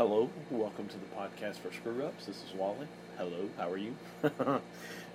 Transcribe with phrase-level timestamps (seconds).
[0.00, 2.24] Hello, welcome to the podcast for Screw Ups.
[2.24, 2.88] This is Wally.
[3.18, 3.94] Hello, how are you?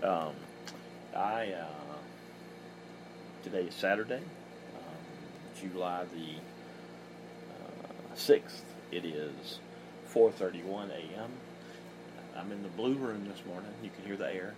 [0.04, 0.36] um,
[1.16, 1.98] I uh,
[3.42, 4.22] today is Saturday,
[4.76, 6.36] um, July the
[7.50, 8.64] uh, sixth.
[8.92, 9.58] It is
[10.14, 11.32] 4:31 a.m.
[12.38, 13.72] I'm in the blue room this morning.
[13.82, 14.54] You can hear the air.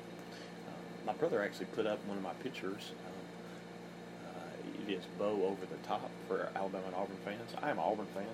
[0.67, 2.91] Uh, my brother actually put up one of my pictures.
[3.07, 7.51] Um, uh, it is Bo over the top for Alabama and Auburn fans.
[7.61, 8.25] I am an Auburn fan.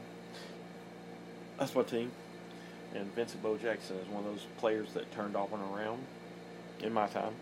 [1.57, 2.11] That's my team.
[2.95, 6.03] And Vincent Bo Jackson is one of those players that turned Auburn around
[6.81, 7.34] in my time.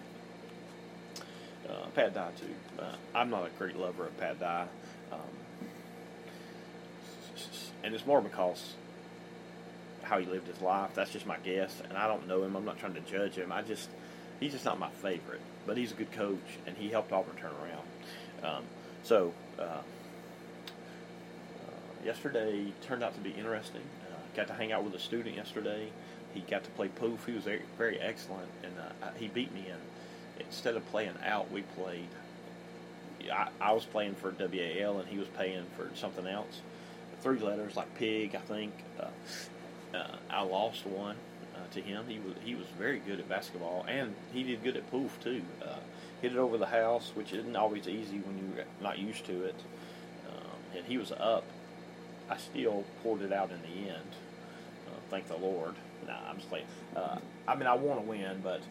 [1.68, 2.82] Uh, Pat Dye too.
[2.82, 4.68] Uh, I'm not a great lover of Pat Dye,
[5.12, 5.20] um,
[7.84, 8.74] and it's more because
[10.04, 10.92] how he lived his life.
[10.94, 12.56] That's just my guess, and I don't know him.
[12.56, 13.52] I'm not trying to judge him.
[13.52, 13.90] I just
[14.40, 17.52] he's just not my favorite, but he's a good coach, and he helped Auburn turn
[17.52, 18.56] around.
[18.56, 18.64] Um,
[19.04, 19.82] so uh, uh,
[22.04, 23.82] yesterday turned out to be interesting.
[24.10, 25.88] Uh, got to hang out with a student yesterday.
[26.34, 27.26] He got to play poof.
[27.26, 29.78] He was very, very excellent, and uh, he beat me in
[30.46, 32.08] instead of playing out, we played.
[33.32, 36.62] I, I was playing for WAL and he was paying for something else.
[37.22, 38.74] Three letters like pig, I think.
[39.00, 39.08] Uh,
[39.96, 41.16] uh, I lost one
[41.56, 42.06] uh, to him.
[42.08, 45.44] He was he was very good at basketball and he did good at poof too.
[45.62, 45.76] Uh,
[46.22, 49.56] hit it over the house, which isn't always easy when you're not used to it.
[50.30, 51.44] Um, and he was up.
[52.32, 54.10] I still pulled it out in the end.
[54.88, 55.76] Uh, thank the Lord.
[56.08, 56.66] Nah, I'm just playing.
[56.96, 58.62] Uh, I mean, I want to win, but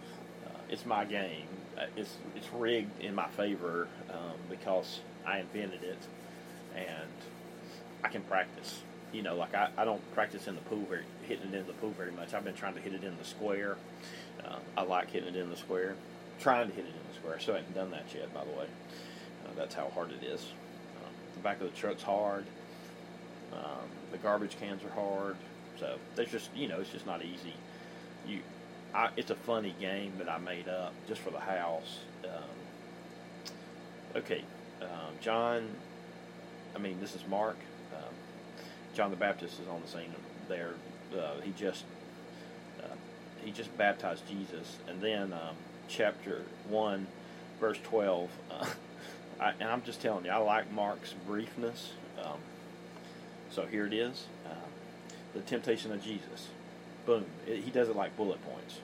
[0.70, 1.47] it's my game.
[1.77, 5.98] Uh, it's it's rigged in my favor um, because I invented it,
[6.75, 7.11] and
[8.03, 8.81] I can practice.
[9.12, 11.72] You know, like I, I don't practice in the pool very hitting it in the
[11.75, 12.33] pool very much.
[12.33, 13.77] I've been trying to hit it in the square.
[14.44, 15.97] Uh, I like hitting it in the square.
[16.38, 17.41] Trying to hit it in the square.
[17.41, 18.66] So I haven't done that yet, by the way.
[19.44, 20.41] Uh, that's how hard it is.
[21.03, 22.44] Um, the back of the truck's hard.
[23.53, 25.37] Um, the garbage cans are hard.
[25.79, 27.55] So there's just you know it's just not easy.
[28.27, 28.41] You
[28.95, 32.00] I, it's a funny game that I made up just for the house.
[32.25, 33.53] Um,
[34.16, 34.44] okay,
[34.83, 35.69] um, John.
[36.75, 37.56] I mean, this is Mark.
[37.94, 38.15] Um,
[38.94, 40.15] John the Baptist is on the scene
[40.49, 40.75] there.
[41.12, 41.84] Uh, he just
[42.81, 42.94] uh,
[43.44, 45.56] he just baptized Jesus, and then um,
[45.88, 47.06] chapter one,
[47.59, 48.31] verse twelve.
[48.50, 48.67] Uh,
[49.41, 51.93] I, and I'm just telling you, I like Mark's briefness.
[52.22, 52.38] Um,
[53.50, 54.55] so here it is: uh,
[55.34, 56.49] the temptation of Jesus
[57.06, 57.25] boom.
[57.47, 58.78] It, he does it like bullet points.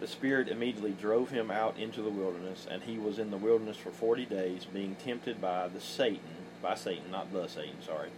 [0.00, 3.76] The Spirit immediately drove him out into the wilderness, and he was in the wilderness
[3.76, 6.20] for forty days, being tempted by the Satan,
[6.62, 8.10] by Satan, not the Satan, sorry.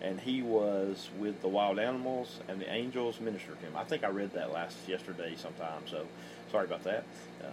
[0.00, 3.76] And he was with the wild animals, and the angels ministered to him.
[3.76, 6.06] I think I read that last yesterday sometime, so
[6.50, 7.04] sorry about that.
[7.42, 7.48] Uh,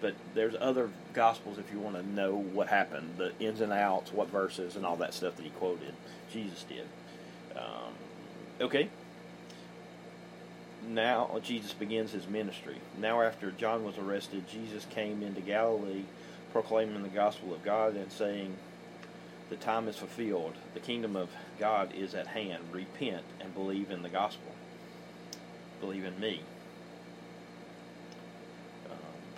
[0.00, 4.12] but there's other gospels if you want to know what happened, the ins and outs,
[4.12, 5.94] what verses, and all that stuff that he quoted.
[6.32, 6.86] Jesus did.
[7.56, 7.92] Um,
[8.60, 8.88] okay,
[10.88, 12.76] now Jesus begins his ministry.
[12.98, 16.04] Now, after John was arrested, Jesus came into Galilee
[16.52, 18.56] proclaiming the gospel of God and saying,
[19.50, 20.54] The time is fulfilled.
[20.74, 21.28] The kingdom of
[21.58, 22.64] God is at hand.
[22.72, 24.52] Repent and believe in the gospel.
[25.80, 26.40] Believe in me.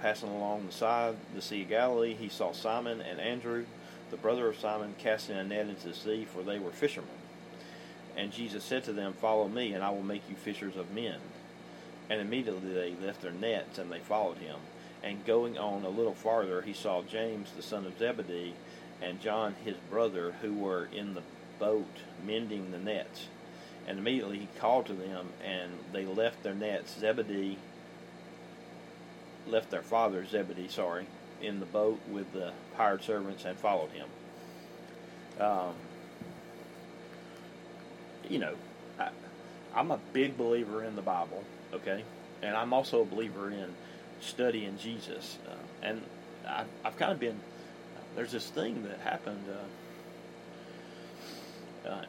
[0.02, 3.64] Passing along the side, of the Sea of Galilee, he saw Simon and Andrew,
[4.10, 7.08] the brother of Simon, casting a net into the sea, for they were fishermen.
[8.16, 11.20] And Jesus said to them, Follow me, and I will make you fishers of men.
[12.10, 14.56] And immediately they left their nets, and they followed him.
[15.04, 18.54] And going on a little farther, he saw James the son of Zebedee
[19.00, 21.22] and John his brother, who were in the
[21.60, 23.28] boat mending the nets.
[23.86, 26.98] And immediately he called to them, and they left their nets.
[26.98, 27.56] Zebedee
[29.46, 31.06] left their father, Zebedee, sorry,
[31.40, 34.08] in the boat with the hired servants and followed him.
[35.40, 35.74] Um,
[38.28, 38.54] you know,
[38.98, 39.08] I,
[39.74, 41.42] I'm a big believer in the Bible,
[41.72, 42.04] okay,
[42.42, 43.74] and I'm also a believer in
[44.20, 45.38] studying Jesus.
[45.48, 46.02] Uh, and
[46.46, 47.40] I, I've kind of been
[48.14, 49.44] there's this thing that happened.
[49.50, 49.64] Uh,
[51.88, 52.02] uh,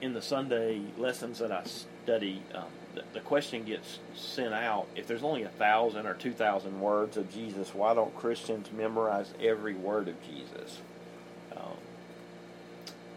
[0.00, 1.62] in the Sunday lessons that I
[2.02, 2.64] study, um,
[2.94, 4.86] the, question gets sent out.
[4.96, 9.32] If there's only a thousand or two thousand words of Jesus, why don't Christians memorize
[9.40, 10.78] every word of Jesus?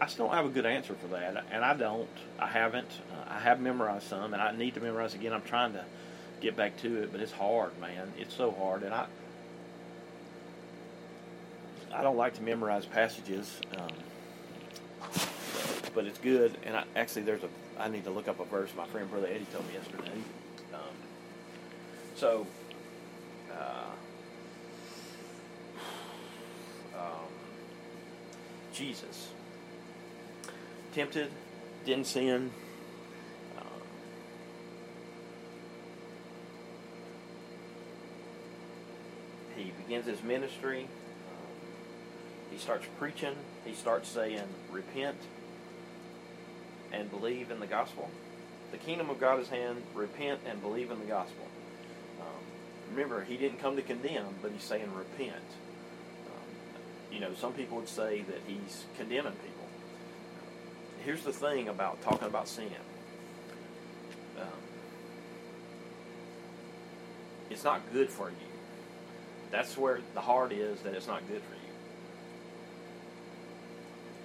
[0.00, 2.08] I still don't have a good answer for that, and I don't.
[2.38, 2.90] I haven't.
[3.10, 5.32] Uh, I have memorized some, and I need to memorize again.
[5.32, 5.84] I'm trying to
[6.40, 8.12] get back to it, but it's hard, man.
[8.18, 9.06] It's so hard, and I
[11.94, 13.88] I don't like to memorize passages, um,
[15.94, 16.56] but it's good.
[16.64, 17.48] And I, actually, there's a
[17.78, 18.70] I need to look up a verse.
[18.76, 20.12] My friend Brother Eddie told me yesterday.
[20.72, 20.80] Um,
[22.14, 22.46] so,
[23.52, 23.90] uh,
[26.96, 27.26] um,
[28.72, 29.28] Jesus
[30.94, 31.28] tempted,
[31.84, 32.52] didn't sin.
[33.58, 33.64] Um,
[39.56, 40.82] he begins his ministry.
[40.82, 41.46] Um,
[42.52, 43.34] he starts preaching.
[43.64, 45.16] He starts saying, "Repent."
[46.94, 48.08] And believe in the gospel.
[48.70, 49.82] The kingdom of God is hand.
[49.94, 51.46] Repent and believe in the gospel.
[52.20, 52.26] Um,
[52.90, 55.36] remember, he didn't come to condemn, but he's saying repent.
[56.26, 59.50] Um, you know, some people would say that he's condemning people.
[61.04, 62.70] Here's the thing about talking about sin.
[64.40, 64.46] Um,
[67.50, 68.36] it's not good for you.
[69.50, 71.60] That's where the heart is that it's not good for you.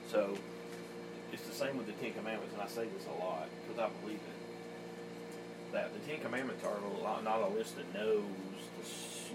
[0.10, 0.38] So
[1.40, 3.90] it's the same with the Ten Commandments, and I say this a lot because I
[4.02, 5.74] believe it.
[5.74, 6.80] That the Ten Commandments are
[7.24, 8.24] not a list of no's,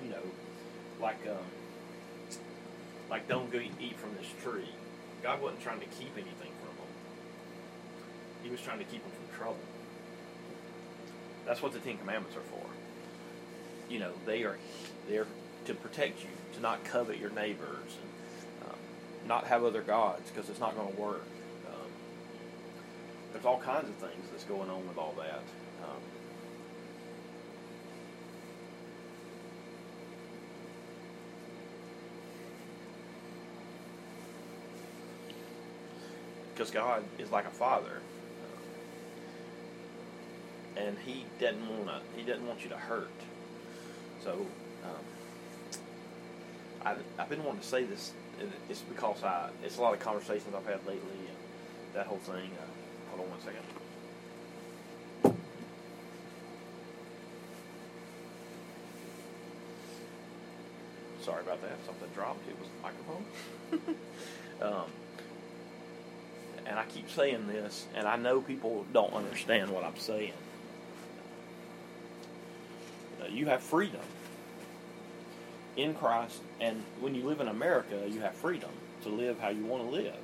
[0.02, 0.22] you know,
[1.00, 1.44] like um,
[3.08, 4.68] like don't go eat from this tree.
[5.22, 6.92] God wasn't trying to keep anything from them.
[8.42, 9.56] He was trying to keep them from trouble.
[11.46, 12.66] That's what the Ten Commandments are for.
[13.88, 14.58] You know, they are
[15.08, 15.26] there
[15.66, 18.76] to protect you, to not covet your neighbors, and um,
[19.26, 21.24] not have other gods, because it's not going to work.
[23.34, 25.42] Um, there's all kinds of things that's going on with all that.
[25.82, 26.00] Um,
[36.54, 38.00] because God is like a father,
[40.76, 42.00] uh, and He doesn't want to.
[42.16, 43.10] He doesn't want you to hurt.
[44.22, 44.46] So,
[44.84, 45.04] um,
[46.84, 48.12] I've, I've been wanting to say this.
[48.68, 49.50] It's because I.
[49.64, 51.36] It's a lot of conversations I've had lately, and
[51.94, 52.50] that whole thing.
[52.60, 52.83] Uh,
[53.14, 53.62] hold on one second.
[61.22, 61.72] Sorry about that.
[61.86, 62.46] Something dropped.
[62.48, 63.24] It was the microphone.
[64.62, 64.90] um,
[66.66, 70.32] and I keep saying this, and I know people don't understand what I'm saying.
[73.22, 74.00] Uh, you have freedom
[75.76, 78.70] in Christ, and when you live in America, you have freedom
[79.02, 80.14] to live how you want to live.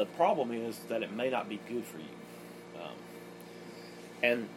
[0.00, 2.04] The problem is that it may not be good for you.
[2.82, 2.94] Um,
[4.22, 4.48] and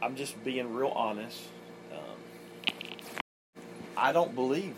[0.00, 1.42] I'm just being real honest.
[1.90, 3.18] Um,
[3.96, 4.76] I don't believe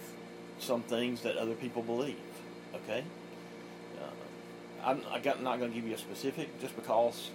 [0.58, 2.16] some things that other people believe.
[2.74, 3.04] Okay,
[4.00, 4.06] uh,
[4.82, 7.28] I'm, I got, not going to give you a specific just because.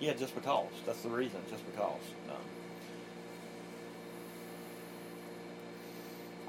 [0.00, 0.66] Yeah, just because.
[0.84, 1.38] That's the reason.
[1.48, 2.00] Just because.
[2.28, 2.36] Um,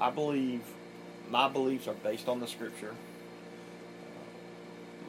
[0.00, 0.62] I believe
[1.30, 2.94] my beliefs are based on the Scripture.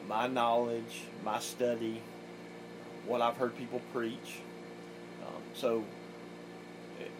[0.08, 2.00] My knowledge, my study,
[3.06, 4.40] what I've heard people preach.
[5.22, 5.84] Um, so,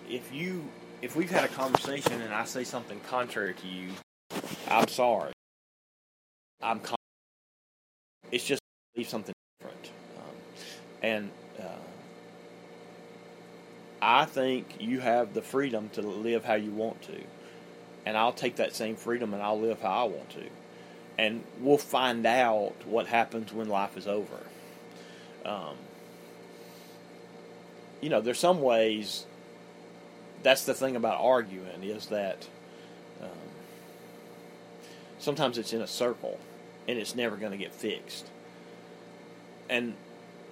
[0.09, 0.65] if you
[1.03, 3.89] if we've had a conversation and I say something contrary to you,
[4.69, 5.33] I'm sorry.
[6.63, 6.81] I'm.
[6.81, 6.97] Con-
[8.31, 8.63] it's just
[8.95, 10.35] believe something different, um,
[11.03, 11.65] and uh,
[14.01, 17.21] I think you have the freedom to live how you want to,
[18.05, 20.45] and I'll take that same freedom and I'll live how I want to,
[21.19, 24.39] and we'll find out what happens when life is over.
[25.45, 25.77] Um,
[28.01, 29.27] you know, there's some ways
[30.43, 32.49] that's the thing about arguing is that
[33.23, 33.29] um,
[35.19, 36.39] sometimes it's in a circle
[36.89, 38.27] and it's never going to get fixed.
[39.71, 39.95] And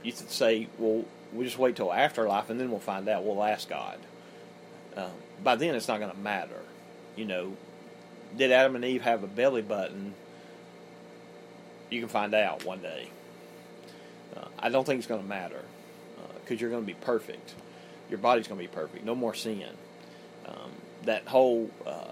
[0.03, 3.25] you could say, well, we'll just wait till afterlife and then we'll find out.
[3.25, 3.99] We'll ask God.
[4.97, 5.11] Um,
[5.43, 6.63] by then, it's not going to matter.
[7.21, 7.57] You know,
[8.37, 10.15] did Adam and Eve have a belly button?
[11.91, 13.11] You can find out one day.
[14.37, 15.63] Uh, I don't think it's going to matter
[16.41, 17.55] because uh, you're going to be perfect
[18.11, 19.05] your body's going to be perfect.
[19.05, 19.65] No more sin.
[20.47, 20.73] Um,
[21.05, 22.11] that whole uh,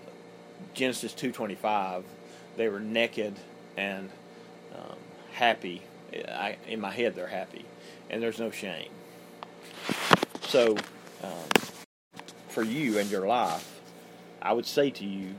[0.73, 2.05] Genesis 2:25,
[2.57, 3.35] they were naked
[3.77, 4.09] and
[4.75, 4.97] um,
[5.33, 5.83] happy.
[6.13, 7.65] I, in my head, they're happy,
[8.09, 8.91] and there's no shame.
[10.43, 10.77] So,
[11.23, 13.78] um, for you and your life,
[14.41, 15.35] I would say to you,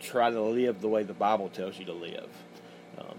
[0.00, 2.28] try to live the way the Bible tells you to live.
[2.98, 3.16] Um,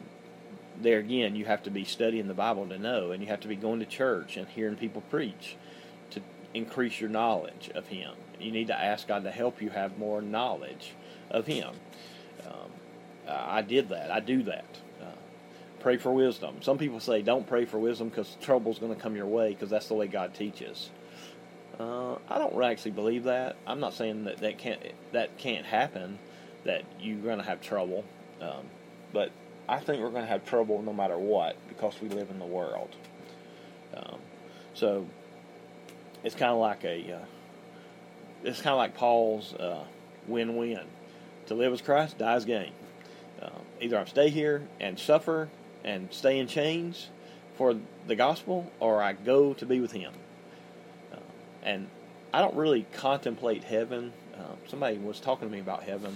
[0.82, 3.48] there again, you have to be studying the Bible to know, and you have to
[3.48, 5.56] be going to church and hearing people preach
[6.12, 6.22] to
[6.54, 8.14] increase your knowledge of Him.
[8.40, 10.94] You need to ask God to help you have more knowledge
[11.30, 11.70] of Him.
[12.46, 12.72] Um,
[13.28, 14.12] I did that.
[14.12, 14.66] I do that.
[15.02, 15.06] Uh,
[15.80, 16.62] pray for wisdom.
[16.62, 19.70] Some people say don't pray for wisdom because trouble's going to come your way because
[19.70, 20.90] that's the way God teaches.
[21.80, 23.56] Uh, I don't actually believe that.
[23.68, 24.82] I'm not saying that that can't
[25.12, 26.20] that can't happen.
[26.64, 28.04] That you're going to have trouble,
[28.42, 28.66] um,
[29.14, 29.32] but
[29.70, 32.46] I think we're going to have trouble no matter what because we live in the
[32.46, 32.90] world.
[33.96, 34.20] Um,
[34.74, 35.08] so
[36.24, 37.26] it's kind of like a uh,
[38.44, 39.84] it's kind of like Paul's uh,
[40.28, 40.82] win-win.
[41.48, 42.74] To live as Christ, die as gain.
[43.42, 45.48] Uh, either I stay here and suffer
[45.84, 47.08] and stay in chains
[47.56, 50.12] for the gospel, or I go to be with Him.
[51.68, 51.86] And
[52.34, 54.14] I don't really contemplate heaven.
[54.34, 56.16] Uh, somebody was talking to me about heaven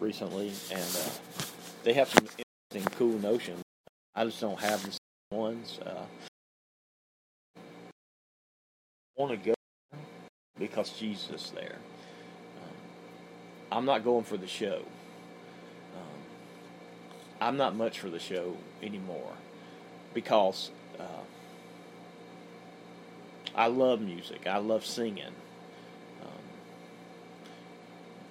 [0.00, 1.44] recently, and uh,
[1.84, 2.26] they have some
[2.72, 3.62] interesting, cool notions.
[4.14, 5.78] I just don't have the same ones.
[5.84, 6.04] Uh,
[9.16, 9.54] want to go
[10.58, 11.76] because Jesus is there.
[12.62, 12.76] Um,
[13.70, 14.82] I'm not going for the show.
[15.94, 16.20] Um,
[17.40, 19.32] I'm not much for the show anymore
[20.14, 21.02] because uh,
[23.56, 24.46] I love music.
[24.46, 25.24] I love singing.
[26.22, 26.42] Um,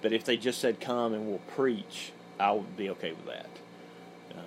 [0.00, 3.48] but if they just said, come and we'll preach, I would be okay with that.
[4.32, 4.44] Um,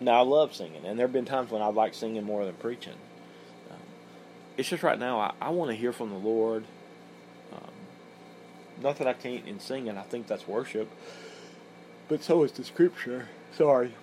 [0.00, 2.54] now, I love singing, and there have been times when I've liked singing more than
[2.54, 2.94] preaching.
[3.70, 3.78] Um,
[4.56, 6.64] it's just right now, I, I want to hear from the Lord.
[7.52, 7.72] Um,
[8.80, 10.88] not that I can't in singing, I think that's worship.
[12.06, 13.28] But so is the scripture.
[13.56, 13.94] Sorry.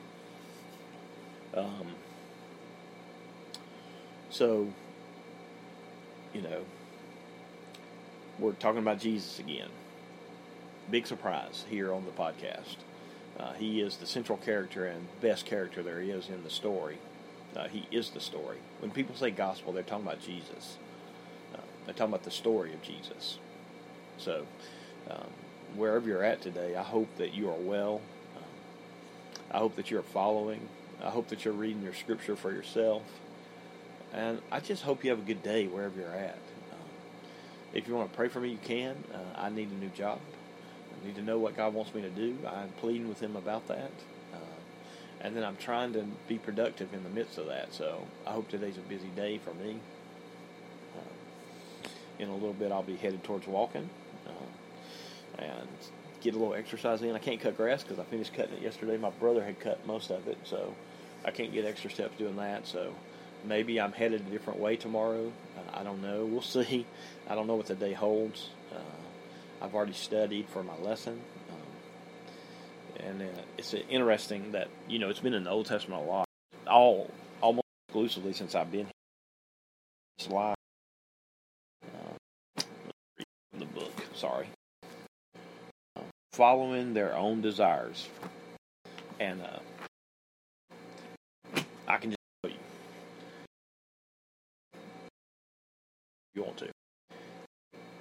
[1.54, 1.96] Um,
[4.30, 4.74] so
[6.34, 6.64] you know,
[8.40, 9.70] we're talking about Jesus again.
[10.90, 12.78] Big surprise here on the podcast.
[13.40, 16.98] Uh, he is the central character and best character there is in the story.
[17.56, 18.58] Uh, he is the story.
[18.80, 20.78] When people say gospel, they're talking about Jesus.
[21.54, 23.38] Uh, they're talking about the story of Jesus.
[24.18, 24.46] So,
[25.10, 25.28] um,
[25.76, 28.02] wherever you're at today, I hope that you are well.
[28.38, 28.44] Um,
[29.52, 30.68] I hope that you're following.
[31.04, 33.04] I hope that you're reading your scripture for yourself.
[34.14, 36.38] And I just hope you have a good day wherever you're at.
[36.72, 36.90] Um,
[37.74, 38.96] if you want to pray for me, you can.
[39.14, 40.20] Uh, I need a new job.
[41.02, 42.38] I need to know what God wants me to do.
[42.46, 43.92] I'm pleading with Him about that.
[44.34, 44.38] Uh,
[45.22, 47.74] and then I'm trying to be productive in the midst of that.
[47.74, 49.78] So I hope today's a busy day for me.
[50.98, 51.90] Uh,
[52.20, 53.90] in a little bit, I'll be headed towards walking
[54.28, 55.70] uh, and
[56.20, 57.16] get a little exercise in.
[57.16, 58.98] I can't cut grass because I finished cutting it yesterday.
[58.98, 60.76] My brother had cut most of it, so
[61.24, 62.68] I can't get extra steps doing that.
[62.68, 62.94] So
[63.46, 65.32] maybe I'm headed a different way tomorrow.
[65.58, 66.26] Uh, I don't know.
[66.26, 66.86] We'll see.
[67.28, 68.50] I don't know what the day holds.
[68.72, 68.80] Uh,
[69.62, 71.22] I've already studied for my lesson.
[71.50, 76.06] Um, and uh, it's interesting that, you know, it's been in the Old Testament a
[76.06, 76.28] lot,
[76.68, 78.92] all almost exclusively since I've been here.
[80.18, 80.56] It's live.
[81.86, 82.64] Uh,
[83.58, 84.48] the book, sorry.
[85.96, 86.02] Uh,
[86.34, 88.08] following their own desires.
[89.20, 89.60] And uh,
[91.88, 92.22] I can just
[96.36, 96.70] you want to.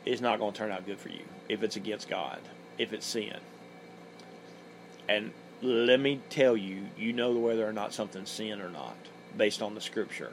[0.07, 2.41] It's not going to turn out good for you if it's against God,
[2.79, 3.37] if it's sin.
[5.09, 5.33] And
[5.63, 8.97] let me tell you, you know whether or not something's sin or not
[9.37, 10.33] based on the scripture.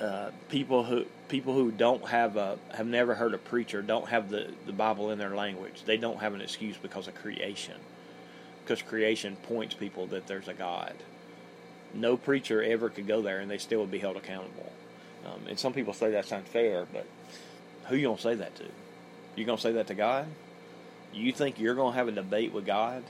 [0.00, 4.30] Uh, people who people who don't have a have never heard a preacher don't have
[4.30, 5.82] the, the Bible in their language.
[5.84, 7.74] They don't have an excuse because of creation,
[8.64, 10.94] because creation points people that there's a God
[11.94, 14.72] no preacher ever could go there and they still would be held accountable.
[15.26, 17.06] Um, and some people say that's unfair, but
[17.86, 18.64] who you gonna say that to?
[19.36, 20.26] You gonna say that to God?
[21.12, 23.02] You think you're gonna have a debate with God?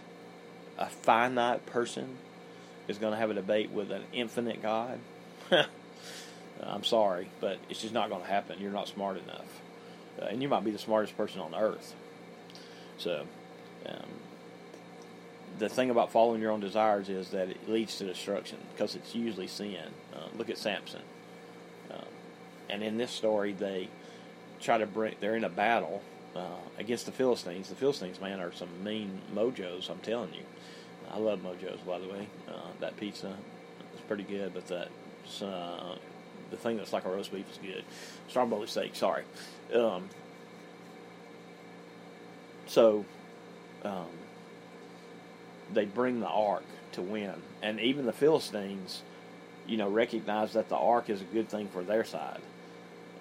[0.79, 2.17] A finite person
[2.89, 4.99] is gonna have a debate with an infinite God?
[6.63, 8.61] I'm sorry, but it's just not gonna happen.
[8.61, 9.61] You're not smart enough,
[10.21, 11.95] uh, and you might be the smartest person on earth.
[12.99, 13.25] So,
[13.87, 14.07] um,
[15.59, 19.14] the thing about following your own desires is that it leads to destruction because it's
[19.14, 19.76] usually sin.
[20.14, 21.02] Uh, look at Samson.
[21.90, 22.04] Um,
[22.69, 23.88] and in this story, they
[24.61, 26.02] try to bring, they're in a battle
[26.37, 26.40] uh,
[26.78, 27.69] against the Philistines.
[27.69, 30.42] The Philistines, man, are some mean mojos, I'm telling you.
[31.12, 32.28] I love mojos, by the way.
[32.49, 33.37] Uh, that pizza
[33.95, 34.88] is pretty good, but that
[35.42, 35.97] uh,
[36.50, 37.85] the thing that's like a roast beef is good.
[38.28, 39.25] Stromboli steak, sorry.
[39.75, 40.09] Um,
[42.66, 43.04] so,
[43.85, 44.07] um,
[45.73, 49.03] they bring the ark to win, and even the Philistines,
[49.67, 52.41] you know, recognize that the ark is a good thing for their side,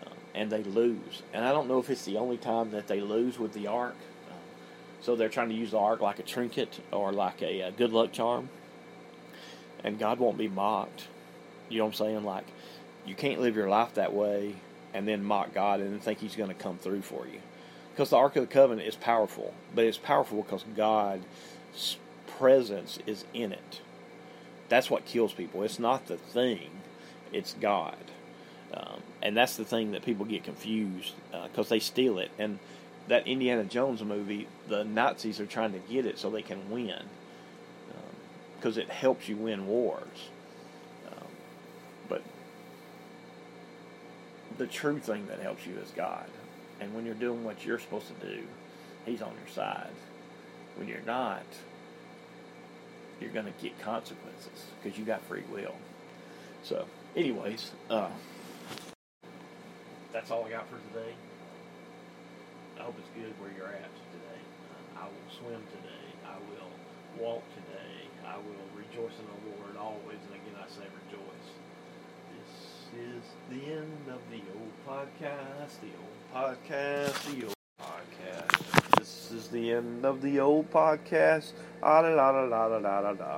[0.05, 1.21] uh, and they lose.
[1.33, 3.95] And I don't know if it's the only time that they lose with the ark.
[4.29, 4.33] Uh,
[5.01, 7.91] so they're trying to use the ark like a trinket or like a, a good
[7.91, 8.49] luck charm,
[9.83, 11.07] and God won't be mocked.
[11.69, 12.23] You know what I'm saying?
[12.23, 12.45] Like,
[13.05, 14.55] you can't live your life that way
[14.93, 17.39] and then mock God and think He's going to come through for you.
[17.91, 21.21] Because the Ark of the Covenant is powerful, but it's powerful because God
[22.39, 23.81] presence is in it.
[24.69, 25.63] That's what kills people.
[25.63, 26.69] It's not the thing,
[27.33, 27.97] it's God.
[28.73, 32.31] Um, and that's the thing that people get confused because uh, they steal it.
[32.39, 32.59] And
[33.07, 37.03] that Indiana Jones movie, the Nazis are trying to get it so they can win
[38.57, 40.29] because um, it helps you win wars.
[41.07, 41.27] Um,
[42.07, 42.21] but
[44.57, 46.27] the true thing that helps you is God.
[46.79, 48.43] And when you're doing what you're supposed to do,
[49.05, 49.89] He's on your side.
[50.77, 51.43] When you're not,
[53.21, 55.75] you're going to get consequences because you got free will.
[56.63, 56.85] So,
[57.15, 58.09] anyways, uh,
[60.11, 61.13] that's all I got for today.
[62.79, 64.41] I hope it's good where you're at today.
[64.71, 66.07] Uh, I will swim today.
[66.25, 68.07] I will walk today.
[68.25, 70.19] I will rejoice in the Lord always.
[70.27, 71.49] And again, I say rejoice.
[72.31, 72.53] This
[72.99, 75.79] is the end of the old podcast.
[75.81, 77.35] The old podcast.
[77.35, 77.58] The old
[79.51, 81.51] the end of the old podcast.
[81.81, 83.37] Ah, la, la, la, la, la, la.